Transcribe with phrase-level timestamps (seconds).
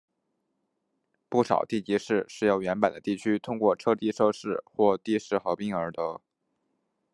[1.29, 6.19] 不少地级市是由原本的地区通过撤地设市或地市合并而得。